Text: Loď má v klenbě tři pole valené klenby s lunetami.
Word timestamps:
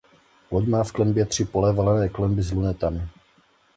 Loď 0.51 0.67
má 0.67 0.83
v 0.83 0.91
klenbě 0.91 1.25
tři 1.25 1.45
pole 1.45 1.73
valené 1.73 2.09
klenby 2.09 2.41
s 2.41 2.51
lunetami. 2.51 3.01